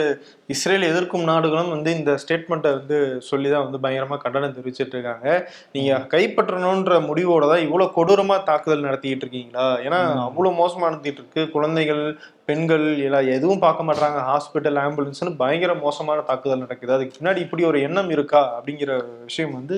[0.55, 2.97] இஸ்ரேல் எதிர்க்கும் நாடுகளும் வந்து இந்த ஸ்டேட்மெண்ட்டை வந்து
[3.29, 5.27] சொல்லி தான் வந்து பயங்கரமா கண்டனம் தெரிவிச்சிட்டு இருக்காங்க.
[5.75, 9.65] நீங்க கைப்பற்றணுன்ற முடிவோட தான் இவ்வளவு கொடூரமா தாக்குதல் நடத்திட்டு இருக்கீங்களா?
[9.85, 11.41] ஏன்னா அவ்வளவு மோசமா நடத்திட்டு இருக்கு.
[11.55, 12.01] குழந்தைகள்
[12.49, 16.95] பெண்கள் எல்லாம் எதுவும் பார்க்க மாட்டாங்க ஹாஸ்பிட்டல் ஆம்புலன்ஸ்னு பயங்கர மோசமான தாக்குதல் நடக்குது.
[16.95, 18.41] அதுக்கு பின்னாடி இப்படி ஒரு எண்ணம் இருக்கா?
[18.57, 18.91] அப்படிங்கிற
[19.27, 19.77] விஷயம் வந்து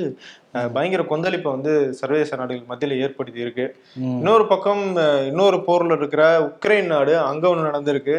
[0.76, 3.68] பயங்கர கொந்தளிப்பை வந்து சர்வதேச நாடுகள் மத்தியில ஏற்படுத்தி இருக்கு.
[4.18, 4.84] இன்னொரு பக்கம்
[5.32, 8.18] இன்னொரு போர்ல இருக்கிற உக்ரைன் நாடு அங்க ஒண்ணு நடந்திருக்கு.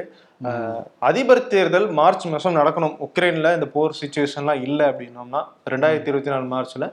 [1.09, 2.92] அதிபர் தேர்தல் மார்ச் மாசம் நடக்கணும்.
[3.07, 5.40] உக்ரைன்ல இந்த போர் சுச்சுவேஷன்லாம் இல்லை அப்படின்னோம்னா
[5.72, 6.87] ரெண்டாயிரத்தி இருபத்தி நாலு மார்ச்ல.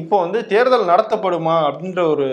[0.00, 2.28] இப்போ வந்து தேர்தல் நடத்தப்படுமா அப்படின்ற ஒரு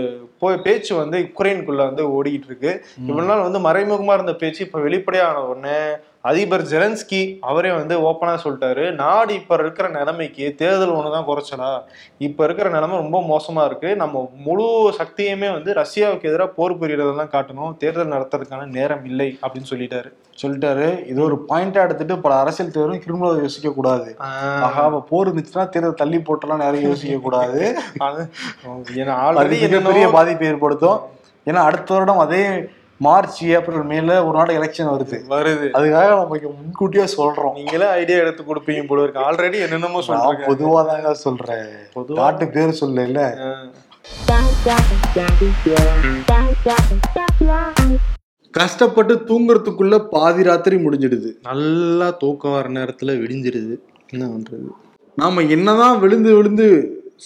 [0.67, 2.73] பேச்சு வந்து உக்ரைனுக்குள்ள வந்து ஓடிக்கிட்டு இருக்கு.
[3.10, 5.79] இவ்வளவு நாள் வந்து மறைமுகமா இருந்த பேச்சு இப்ப வெளிப்படையான உடனே
[6.21, 8.91] அதிபர் ஜெலன்ஸ்கி அவரே வந்து ஓப்பனா சொல்லிட்டாரு.
[8.93, 11.82] நாடு இப்ப இருக்கிற நிலைமைக்கு தேர்தல் ஒண்ணுதான் குறைச்சலா?
[12.17, 13.95] இப்ப இருக்கிற நிலைமை ரொம்ப மோசமா இருக்கு.
[13.95, 17.77] நம்ம முழு சக்தியுமே வந்து ரஷ்யாவுக்கு எதிராக போர் புரியறதெல்லாம் காட்டணும்.
[17.77, 20.10] தேர்தல் நடத்துறதுக்கான நேரம் இல்லை அப்படின்னு சொல்லிட்டாரு.
[20.41, 21.08] சொல்லிட்டாரு.
[21.08, 24.17] இது ஒரு பாயிண்டா எடுத்துட்டு பல அரசியல் தேர்தலும் கிரிமினல் யோசிக்க கூடாது.
[24.62, 27.77] அப்ப போர் இருந்துச்சுன்னா தேர்தல் தள்ளி போட்டெல்லாம் நிறைய யோசிக்க கூடாது.
[29.49, 30.99] மிகப்பெரிய பாதிப்பை ஏற்படுத்தும்.
[31.45, 32.43] ஏன்னா அடுத்த வருடம் அதே
[33.05, 35.17] மார்ச் ஏப்ரல் மேல ஒரு நாள் எலெக்ஷன் வருது.
[35.33, 35.67] வருது.
[35.77, 37.53] அதுக்காக நம்ம முன்கூட்டியே சொல்றோம்.
[37.53, 39.21] நீங்களே ஐடியா எடுத்து கொடுப்பீங்க போல இருக்கு.
[39.27, 41.69] ஆல்ரெடி என்னென்னமோ சொல்றாங்க பொதுவா தாங்க சொல்றேன்.
[42.19, 43.21] நாட்டு பேர் சொல்ல இல்ல
[48.53, 51.29] கஷ்டப்பட்டு தூங்குறதுக்குள்ள பாதி ராத்திரி முடிஞ்சிடுது.
[51.49, 53.75] நல்லா தூக்கம் வர நேரத்துல விடிஞ்சிருது
[54.13, 54.69] என்ன பண்றது?
[55.15, 56.67] நாம என்னதான் விழுந்து விழுந்து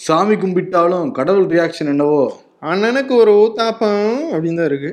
[0.06, 2.22] சாமி கும்பிட்டாலும் கடவுள் ரியாக்ஷன் என்னவோ?
[2.62, 4.92] அண்ணனுக்கு ஒரு ஊத்தாப்பம் அப்படின்னு தான் இருக்கு.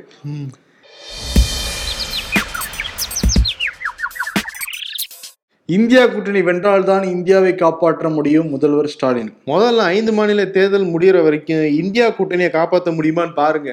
[5.74, 9.32] இந்தியா கூட்டணி வென்றால்தான் இந்தியாவை காப்பாற்ற முடியும் முதல்வர் ஸ்டாலின்.
[9.46, 13.70] முதல்ல ஐந்து மாநில தேர்தல் முடியற வரைக்கும் இந்தியா கூட்டணியை காப்பாற்ற முடியுமான்னு பாருங்க.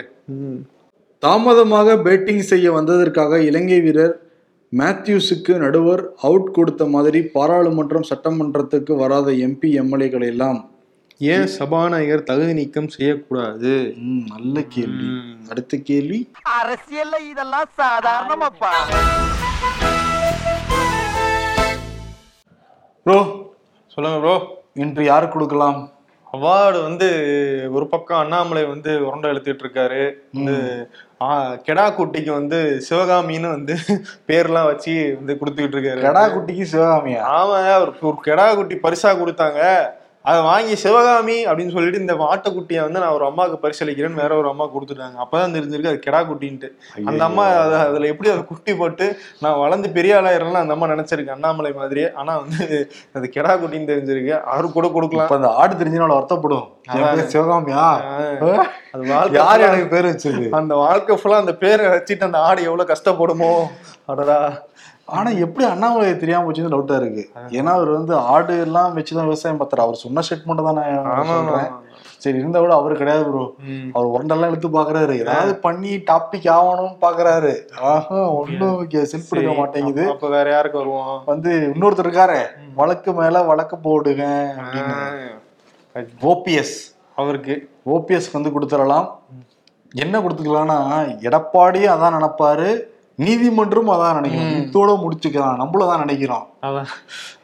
[1.24, 4.14] தாமதமாக பேட்டிங் செய்ய வந்ததற்காக இலங்கை வீரர்
[4.74, 10.60] மேத்யூஸுக்கு நடுவர் அவுட் கொடுத்த மாதிரி பாராளுமன்றம் சட்டமன்றத்துக்கு வராத எம்பி எம்எல்ஏக்கள் எல்லாம்
[11.32, 13.72] ஏன் சபாநாயகர் தகுதி நீக்கம் செய்யக்கூடாது?
[13.98, 15.08] ம், நல்ல கேள்வி.
[15.50, 16.20] அடுத்த கேள்வி?
[16.60, 18.74] அரசியல்ல இதெல்லாம் சாதாரணமாப்பா.
[23.10, 23.22] ப்ரோ
[23.94, 24.34] சொல்லுங்க ப்ரோ
[24.84, 25.78] இன்று யாருக்கு கொடுக்கலாம்?
[26.28, 27.08] அவார்டு வந்து
[27.78, 30.02] ஒரு பக்கம் அண்ணாமலை வந்து உருண்டை எழுத்துட்டு இருக்காரு.
[30.36, 30.56] வந்து
[31.68, 33.76] கெடா குட்டிக்கு வந்து சிவகாமின்னு வந்து
[34.30, 36.02] பேர்லாம் வச்சு வந்து கொடுத்துக்கிட்டு இருக்காரு.
[36.08, 37.24] கடா குட்டிக்கு சிவகாமியா?
[37.38, 37.58] ஆமா
[38.10, 39.62] ஒரு கெடா குட்டி பரிசா கொடுத்தாங்க.
[40.30, 44.66] அதை வாங்கி சிவகாமி அப்படின்னு சொல்லிட்டு இந்த ஆட்டுக்குட்டியை வந்து நான் ஒரு அம்மாவுக்கு பரிசளிக்கிறேன்னு வேற ஒரு அம்மா
[44.66, 45.26] கொடுத்துட்டாங்க.
[45.26, 46.70] அப்பதான் தெரிஞ்சிருக்கு அது கெடா குட்டின்ட்டு.
[47.06, 51.28] அந்த அம்மா அத- அதுல எப்படி அதை குட்டி போட்டு நான் வளர்ந்து பெரிய ஆளாயிரலாம் அந்த அம்மா நினைச்சிருக்கு.
[51.28, 52.14] அண்ணாமலை மாதிரியே.
[52.14, 54.42] ஆனா வந்து அது கெடா குட்டின்னு தெரிஞ்சிருக்கு.
[54.42, 55.28] அவரு கூட கொடுக்கலாம்.
[55.30, 56.68] அந்த ஆடு தெரிஞ்சுனால வருத்தப்படும்.
[57.22, 58.02] சிவகாமியா?
[58.92, 60.50] அது வாழ்க்கை யார் எனக்கு பேர் வச்சது?
[60.50, 63.54] அந்த வாழ்க்கை ஃபுல்லா அந்த பேரை வச்சுட்டு அந்த ஆடு எவ்வளவு கஷ்டப்படுமோ.
[64.06, 64.68] அடடா.
[65.18, 67.24] ஆனா எப்படி அண்ணாமலை தெரியாம போச்சுன்னு டவுட்டா இருக்கு.
[67.58, 69.86] ஏன்னா அவர் வந்து ஆடு எல்லாம் வச்சுதான் விவசாயம் பார்த்தாரு.
[69.86, 71.72] அவர் சொன்ன ஸ்டேட்மெண்ட் தான் நான் சொல்றேன்.
[72.24, 73.44] சரி இருந்தா கூட அவர் கிடையாது ப்ரோ.
[73.98, 75.14] அவர் உரண்டெல்லாம் எடுத்து பாக்குறாரு.
[75.24, 77.54] ஏதாவது பண்ணி டாபிக் ஆகணும்னு பாக்குறாரு.
[77.92, 78.76] ஆஹா ஒண்ணும்
[79.12, 80.04] செல்ஃப் எடுக்க மாட்டேங்குது.
[80.14, 81.22] அப்ப வேற யாருக்கு வருவோம்?
[81.32, 82.42] வந்து இன்னொருத்தர் இருக்காரு.
[82.82, 84.26] வழக்கு மேல வழக்கு போடுங்க
[86.32, 86.78] ஓபிஎஸ்.
[87.22, 87.56] அவருக்கு.
[87.96, 89.08] ஓபிஎஸ்க்கு வந்து கொடுத்துடலாம்.
[90.04, 90.80] என்ன கொடுத்துக்கலாம்னா
[91.28, 92.70] எடப்பாடியும் அதான் நினைப்பாரு.
[93.24, 95.60] நீதிமன்றம் அதான் நினைக்கிறோம் இதோட முடிச்சுக்கலாம்.
[95.62, 96.46] நம்மளும் தான் நினைக்கிறோம்.
[96.68, 96.90] அதான்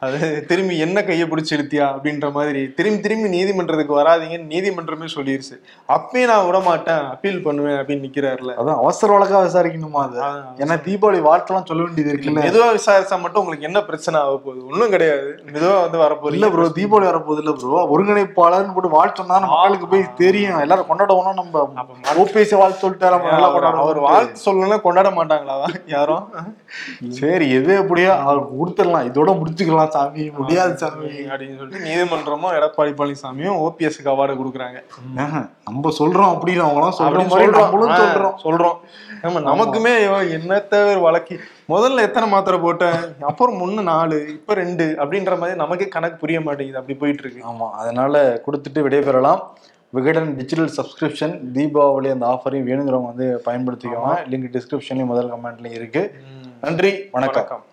[0.05, 5.55] அது திரும்பி என்ன கையை பிடிச்சி இழுத்தியா அப்படின்ற மாதிரி திரும்பி திரும்பி நீதிமன்றத்துக்கு வராதீங்கன்னு நீதிமன்றமே சொல்லிருச்சு.
[5.95, 8.53] அப்பயும் நான் விட மாட்டேன் அப்பீல் பண்ணுவேன் அப்படின்னு நிக்கிறாருல.
[8.61, 10.17] அதான் அவசர வழக்கா விசாரிக்கணுமா அது?
[10.63, 12.43] ஏன்னா தீபாவளி வாழ்த்தெல்லாம் சொல்ல வேண்டியது இருக்குல்ல.
[12.47, 14.59] மெதுவா விசாரிச்சா மட்டும் உங்களுக்கு என்ன பிரச்சனை ஆக போகுது?
[14.71, 15.29] ஒண்ணும் கிடையாது.
[15.53, 19.89] மெதுவா வந்து இல்ல வரப்போறீங்க ப்ரோ தீபாவளி வரப்போகுது இல்ல ப்ரோ ஒருங்கிணைப்பாளர்னு போட்டு வாழ்த்து சொன்னா நம்ம மக்களுக்கு
[19.93, 20.61] போய் தெரியும்.
[20.65, 21.63] எல்லாரும் கொண்டாடுவோம்னா நம்ம
[22.25, 25.57] ஓபிஎஸ் வாழ்த்து சொல்லிட்டு நம்ம நல்லா அவர் அவர் கொண்டாடுவோம் வாழ்த்து சொல்லணும்னா கொண்டாட மாட்டாங்களா?
[25.95, 26.27] யாரும்?
[27.23, 29.03] சரி எது எப்படியோ அவருக்கு கொடுத்துடலாம்.
[29.09, 30.29] இதோட முடிச்சுக்கலாம் சாமி.
[30.29, 31.05] முடியாது சாமி.
[31.05, 34.79] அப்படின்னு சொல்லிட்டு நீதிமன்றமும் எடப்பாடி பழனிசாமியும் ஓபிஎஸ்க்கு அவார்டு கொடுக்குறாங்க.
[35.65, 38.35] நம்ம சொல்றோம் அப்படின்னு அவங்க எல்லாம் சொல்ற அப்படின்னு மாதிரி சொல்றோம் நம்மளும் சொல்றோம்.
[38.43, 38.77] சொல்றோம்.
[39.21, 39.41] ஆமா.
[39.51, 39.93] நமக்குமே
[40.37, 41.39] என்னத்த வழக்கு?
[41.69, 42.99] முதல்ல எத்தனை மாத்திரை போட்டேன்?
[43.21, 46.79] அப்புறம் முன்ன நாலு இப்ப ரெண்டு அப்படின்ற மாதிரி நமக்கே கணக்கு புரிய மாட்டேங்குது.
[46.79, 49.39] அப்படி போயிட்டு இருக்கு ஆமா அதனால கொடுத்துட்டு விடைபெறலாம்.
[49.89, 54.15] விகடன் டிஜிட்டல் சப்ஸ்கிரிப்ஷன் தீபாவளி அந்த ஆஃபரையும் வேணுங்கிறவங்க வந்து பயன்படுத்திக்கோங்க.
[54.29, 56.03] லிங்க் டிஸ்கிரிப்ஷன்லயும் முதல் கமெண்ட்லயும் இருக்கு.
[56.61, 57.63] நன்றி வணக்கம்.